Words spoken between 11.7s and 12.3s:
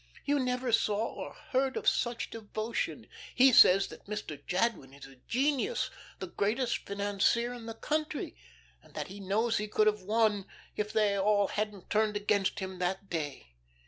turned